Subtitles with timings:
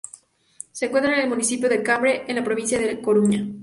[0.71, 3.45] Se encuentra en el municipio de Cambre, en la provincia de La Coruña.